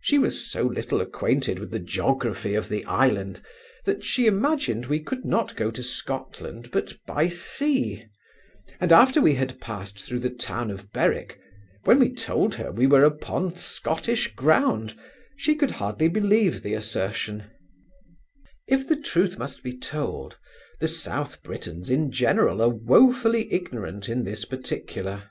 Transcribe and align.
She 0.00 0.16
was 0.16 0.48
so 0.48 0.62
little 0.62 1.00
acquainted 1.00 1.58
with 1.58 1.72
the 1.72 1.80
geography 1.80 2.54
of 2.54 2.68
the 2.68 2.84
island, 2.84 3.40
that 3.84 4.04
she 4.04 4.28
imagined 4.28 4.86
we 4.86 5.02
could 5.02 5.24
not 5.24 5.56
go 5.56 5.72
to 5.72 5.82
Scotland 5.82 6.70
but 6.70 6.96
by 7.04 7.28
sea; 7.28 8.04
and, 8.80 8.92
after 8.92 9.20
we 9.20 9.34
had 9.34 9.60
passed 9.60 10.00
through 10.00 10.20
the 10.20 10.30
town 10.30 10.70
of 10.70 10.92
Berwick, 10.92 11.40
when 11.82 12.00
he 12.00 12.14
told 12.14 12.54
her 12.54 12.70
we 12.70 12.86
were 12.86 13.02
upon 13.02 13.56
Scottish 13.56 14.32
ground, 14.36 14.96
she 15.36 15.56
could 15.56 15.72
hardly 15.72 16.06
believe 16.06 16.62
the 16.62 16.74
assertion 16.74 17.50
If 18.68 18.86
the 18.86 18.94
truth 18.94 19.36
must 19.36 19.64
be 19.64 19.76
told, 19.76 20.38
the 20.78 20.86
South 20.86 21.42
Britons 21.42 21.90
in 21.90 22.12
general 22.12 22.62
are 22.62 22.68
woefully 22.68 23.52
ignorant 23.52 24.08
in 24.08 24.22
this 24.22 24.44
particular. 24.44 25.30